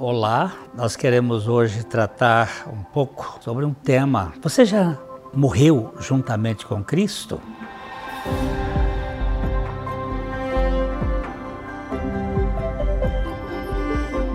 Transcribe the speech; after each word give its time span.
Olá, 0.00 0.56
nós 0.76 0.94
queremos 0.94 1.48
hoje 1.48 1.82
tratar 1.82 2.68
um 2.72 2.84
pouco 2.84 3.36
sobre 3.42 3.64
um 3.64 3.74
tema. 3.74 4.32
Você 4.40 4.64
já 4.64 4.96
morreu 5.34 5.92
juntamente 5.98 6.64
com 6.64 6.84
Cristo? 6.84 7.42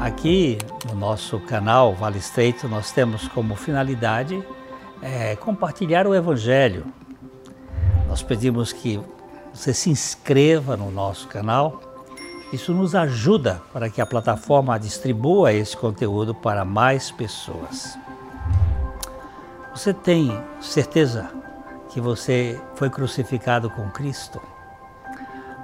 Aqui 0.02 0.58
no 0.90 1.00
nosso 1.00 1.40
canal 1.40 1.94
Vale 1.96 2.18
Estreito, 2.18 2.68
nós 2.68 2.92
temos 2.92 3.30
como 3.30 3.56
finalidade 3.56 4.46
é, 5.02 5.38
compartilhar 5.38 6.06
o 6.06 6.14
Evangelho. 6.14 6.86
Nós 8.10 8.22
pedimos 8.22 8.74
que 8.74 9.00
você 9.54 9.74
se 9.74 9.90
inscreva 9.90 10.76
no 10.76 10.92
nosso 10.92 11.26
canal 11.30 11.93
isso 12.54 12.72
nos 12.72 12.94
ajuda 12.94 13.60
para 13.74 13.90
que 13.90 14.00
a 14.00 14.06
plataforma 14.06 14.80
distribua 14.80 15.52
esse 15.52 15.76
conteúdo 15.76 16.36
para 16.36 16.64
mais 16.64 17.10
pessoas. 17.10 17.98
Você 19.74 19.92
tem 19.92 20.40
certeza 20.62 21.32
que 21.90 22.00
você 22.00 22.62
foi 22.76 22.92
crucificado 22.92 23.72
com 23.72 23.90
Cristo? 23.90 24.40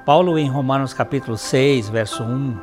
Paulo, 0.03 0.39
em 0.39 0.49
Romanos 0.49 0.91
capítulo 0.91 1.37
6, 1.37 1.89
verso 1.89 2.23
1, 2.23 2.59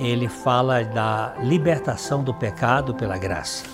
ele 0.00 0.28
fala 0.28 0.82
da 0.82 1.34
libertação 1.44 2.24
do 2.24 2.34
pecado 2.34 2.92
pela 2.92 3.16
graça. 3.16 3.64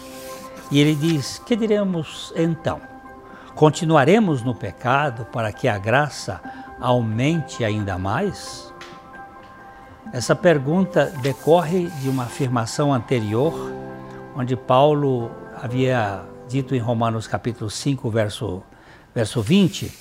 E 0.70 0.78
ele 0.78 0.94
diz: 0.94 1.38
Que 1.38 1.56
diremos 1.56 2.34
então? 2.36 2.82
Continuaremos 3.54 4.42
no 4.42 4.54
pecado 4.54 5.24
para 5.32 5.50
que 5.52 5.66
a 5.66 5.78
graça 5.78 6.38
aumente 6.78 7.64
ainda 7.64 7.96
mais? 7.96 8.68
Essa 10.10 10.34
pergunta 10.34 11.04
decorre 11.20 11.90
de 12.00 12.08
uma 12.08 12.24
afirmação 12.24 12.94
anterior, 12.94 13.52
onde 14.34 14.56
Paulo 14.56 15.30
havia 15.54 16.24
dito 16.48 16.74
em 16.74 16.78
Romanos 16.78 17.26
capítulo 17.26 17.68
5, 17.68 18.08
verso, 18.08 18.62
verso 19.14 19.42
20, 19.42 19.92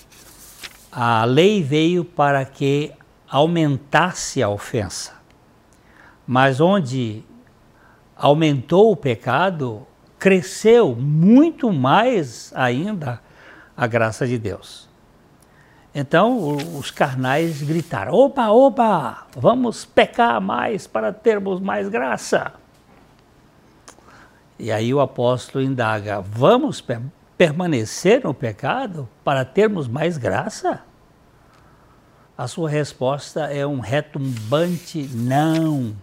a 0.89 1.25
lei 1.25 1.61
veio 1.61 2.05
para 2.05 2.45
que 2.45 2.94
aumentasse 3.30 4.41
a 4.41 4.47
ofensa. 4.47 5.11
Mas 6.25 6.61
onde 6.61 7.25
aumentou 8.16 8.94
o 8.94 8.95
pecado, 8.95 9.85
cresceu 10.17 10.95
muito 10.95 11.69
mais 11.73 12.53
ainda 12.55 13.22
a 13.75 13.85
graça 13.85 14.25
de 14.25 14.38
Deus. 14.38 14.86
Então 16.00 16.56
os 16.78 16.92
carnais 16.92 17.64
gritaram: 17.64 18.14
opa, 18.14 18.52
opa, 18.52 19.26
vamos 19.36 19.84
pecar 19.84 20.40
mais 20.40 20.86
para 20.86 21.12
termos 21.12 21.59
mais 21.59 21.90
graça. 21.90 22.53
E 24.59 24.72
aí 24.72 24.94
o 24.94 25.00
apóstolo 25.00 25.64
indaga: 25.64 26.22
vamos 26.22 26.86
permanecer 27.36 28.23
no 28.23 28.31
pecado 28.31 29.09
para 29.23 29.44
termos 29.44 29.88
mais 29.88 30.20
graça? 30.20 30.81
A 32.38 32.48
sua 32.48 32.70
resposta 32.70 33.45
é 33.52 33.66
um 33.66 33.80
retumbante 33.80 35.09
não. 35.12 35.95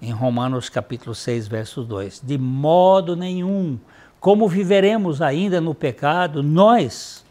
Em 0.00 0.10
Romanos 0.10 0.70
capítulo 0.70 1.14
6, 1.14 1.48
verso 1.48 1.84
2. 1.84 2.22
De 2.24 2.38
modo 2.38 3.14
nenhum. 3.14 3.78
Como 4.18 4.48
viveremos 4.48 5.20
ainda 5.20 5.60
no 5.60 5.74
pecado, 5.74 6.42
nós, 6.42 7.21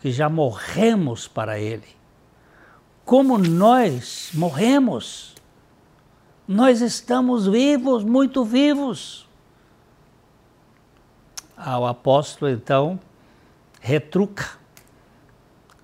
que 0.00 0.10
já 0.12 0.28
morremos 0.28 1.26
para 1.26 1.58
Ele. 1.58 1.86
Como 3.04 3.38
nós 3.38 4.30
morremos, 4.34 5.34
nós 6.46 6.80
estamos 6.80 7.46
vivos, 7.46 8.04
muito 8.04 8.44
vivos. 8.44 9.26
O 11.56 11.86
apóstolo 11.86 12.50
então 12.50 13.00
retruca 13.80 14.58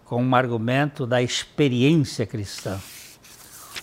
com 0.05 0.23
um 0.23 0.35
argumento 0.35 1.07
da 1.07 1.23
experiência 1.23 2.27
cristã. 2.27 2.79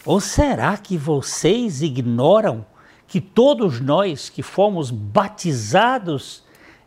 Ou 0.06 0.20
será 0.20 0.78
que 0.78 0.98
vocês 0.98 1.82
ignoram 1.82 2.66
que 3.08 3.20
todos 3.20 3.80
nós 3.80 4.30
que 4.30 4.42
fomos 4.42 4.90
batizados 4.90 6.44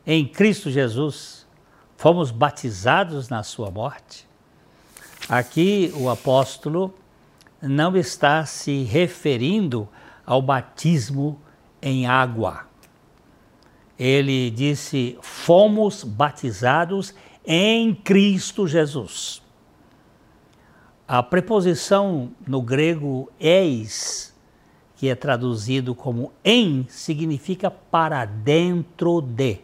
em 0.06 0.26
Cristo 0.26 0.70
Jesus 0.70 1.43
fomos 1.96 2.30
batizados 2.30 3.28
na 3.28 3.42
sua 3.42 3.70
morte. 3.70 4.26
Aqui 5.28 5.92
o 5.96 6.10
apóstolo 6.10 6.94
não 7.62 7.96
está 7.96 8.44
se 8.44 8.82
referindo 8.82 9.88
ao 10.26 10.42
batismo 10.42 11.40
em 11.80 12.06
água. 12.06 12.66
Ele 13.98 14.50
disse: 14.50 15.18
fomos 15.22 16.04
batizados 16.04 17.14
em 17.46 17.94
Cristo 17.94 18.66
Jesus. 18.66 19.42
A 21.06 21.22
preposição 21.22 22.30
no 22.46 22.62
grego 22.62 23.30
eis, 23.38 24.34
que 24.96 25.08
é 25.08 25.14
traduzido 25.14 25.94
como 25.94 26.32
em, 26.42 26.86
significa 26.88 27.70
para 27.70 28.24
dentro 28.24 29.20
de. 29.20 29.63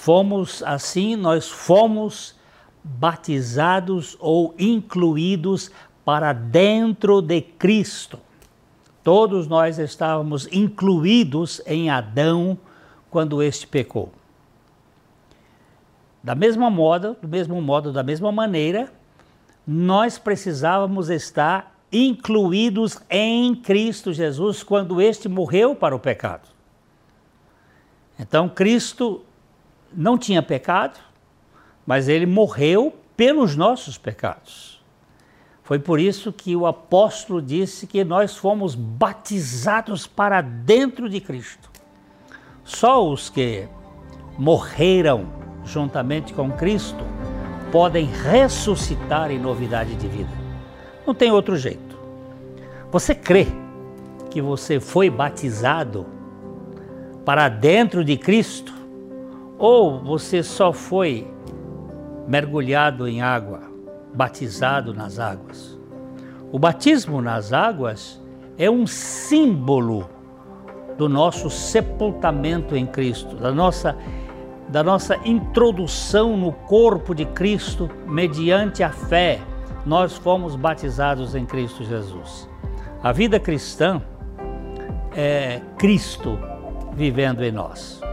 Fomos 0.00 0.62
assim, 0.62 1.16
nós 1.16 1.48
fomos 1.48 2.36
batizados 2.84 4.16
ou 4.20 4.54
incluídos 4.56 5.72
para 6.04 6.32
dentro 6.32 7.20
de 7.20 7.40
Cristo. 7.40 8.20
Todos 9.02 9.48
nós 9.48 9.76
estávamos 9.76 10.48
incluídos 10.52 11.60
em 11.66 11.90
Adão 11.90 12.56
quando 13.10 13.42
este 13.42 13.66
pecou. 13.66 14.12
Da 16.22 16.34
mesma 16.36 16.70
modo, 16.70 17.16
do 17.20 17.26
mesmo 17.26 17.60
modo, 17.60 17.92
da 17.92 18.04
mesma 18.04 18.30
maneira, 18.30 18.92
nós 19.66 20.16
precisávamos 20.16 21.10
estar 21.10 21.76
incluídos 21.90 23.00
em 23.10 23.52
Cristo 23.52 24.12
Jesus 24.12 24.62
quando 24.62 25.02
este 25.02 25.28
morreu 25.28 25.74
para 25.74 25.96
o 25.96 25.98
pecado. 25.98 26.48
Então 28.16 28.48
Cristo 28.48 29.24
não 29.92 30.18
tinha 30.18 30.42
pecado, 30.42 30.98
mas 31.86 32.08
ele 32.08 32.26
morreu 32.26 32.94
pelos 33.16 33.56
nossos 33.56 33.98
pecados. 33.98 34.78
Foi 35.62 35.78
por 35.78 36.00
isso 36.00 36.32
que 36.32 36.56
o 36.56 36.66
apóstolo 36.66 37.42
disse 37.42 37.86
que 37.86 38.02
nós 38.02 38.36
fomos 38.36 38.74
batizados 38.74 40.06
para 40.06 40.40
dentro 40.40 41.10
de 41.10 41.20
Cristo. 41.20 41.70
Só 42.64 43.06
os 43.06 43.28
que 43.28 43.68
morreram 44.38 45.26
juntamente 45.64 46.32
com 46.32 46.50
Cristo 46.52 47.04
podem 47.70 48.06
ressuscitar 48.06 49.30
em 49.30 49.38
novidade 49.38 49.94
de 49.94 50.08
vida. 50.08 50.30
Não 51.06 51.14
tem 51.14 51.30
outro 51.30 51.56
jeito. 51.56 51.98
Você 52.90 53.14
crê 53.14 53.46
que 54.30 54.40
você 54.40 54.80
foi 54.80 55.10
batizado 55.10 56.06
para 57.24 57.48
dentro 57.48 58.02
de 58.02 58.16
Cristo? 58.16 58.77
Ou 59.58 59.98
você 59.98 60.42
só 60.42 60.72
foi 60.72 61.26
mergulhado 62.28 63.08
em 63.08 63.20
água, 63.20 63.60
batizado 64.14 64.94
nas 64.94 65.18
águas. 65.18 65.76
O 66.52 66.58
batismo 66.58 67.20
nas 67.20 67.52
águas 67.52 68.22
é 68.56 68.70
um 68.70 68.86
símbolo 68.86 70.08
do 70.96 71.08
nosso 71.08 71.50
sepultamento 71.50 72.76
em 72.76 72.86
Cristo, 72.86 73.36
da 73.36 73.52
nossa, 73.52 73.96
da 74.68 74.82
nossa 74.82 75.16
introdução 75.24 76.36
no 76.36 76.52
corpo 76.52 77.14
de 77.14 77.24
Cristo 77.24 77.90
mediante 78.06 78.82
a 78.82 78.90
fé. 78.90 79.40
Nós 79.84 80.16
fomos 80.16 80.54
batizados 80.56 81.34
em 81.34 81.44
Cristo 81.44 81.84
Jesus. 81.84 82.48
A 83.02 83.12
vida 83.12 83.38
cristã 83.38 84.02
é 85.14 85.60
Cristo 85.78 86.38
vivendo 86.94 87.44
em 87.44 87.52
nós. 87.52 88.07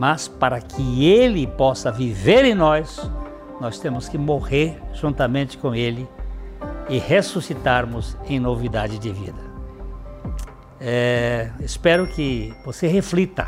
Mas 0.00 0.26
para 0.26 0.62
que 0.62 1.04
Ele 1.04 1.46
possa 1.46 1.92
viver 1.92 2.46
em 2.46 2.54
nós, 2.54 2.98
nós 3.60 3.78
temos 3.78 4.08
que 4.08 4.16
morrer 4.16 4.80
juntamente 4.94 5.58
com 5.58 5.74
Ele 5.74 6.08
e 6.88 6.96
ressuscitarmos 6.96 8.16
em 8.26 8.40
novidade 8.40 8.98
de 8.98 9.12
vida. 9.12 9.42
É, 10.80 11.50
espero 11.60 12.06
que 12.06 12.50
você 12.64 12.86
reflita 12.86 13.46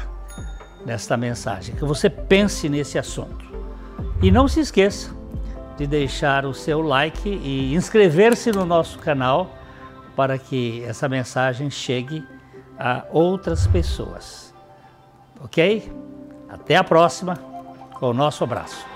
nesta 0.84 1.16
mensagem, 1.16 1.74
que 1.74 1.86
você 1.86 2.10
pense 2.10 2.68
nesse 2.68 2.98
assunto. 2.98 3.46
E 4.20 4.30
não 4.30 4.46
se 4.46 4.60
esqueça 4.60 5.10
de 5.78 5.86
deixar 5.86 6.44
o 6.44 6.52
seu 6.52 6.82
like 6.82 7.30
e 7.30 7.74
inscrever-se 7.74 8.52
no 8.52 8.66
nosso 8.66 8.98
canal 8.98 9.50
para 10.14 10.36
que 10.36 10.84
essa 10.84 11.08
mensagem 11.08 11.70
chegue 11.70 12.22
a 12.78 13.06
outras 13.10 13.66
pessoas. 13.66 14.54
Ok? 15.42 15.90
Até 16.52 16.76
a 16.76 16.84
próxima 16.84 17.36
com 17.94 18.10
o 18.10 18.14
nosso 18.14 18.44
abraço. 18.44 18.86